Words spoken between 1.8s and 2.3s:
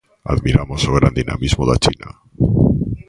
China.